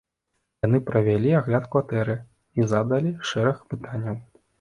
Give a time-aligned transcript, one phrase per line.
[0.67, 2.15] Яны правялі агляд кватэры
[2.61, 4.17] і задалі шэраг пытанняў.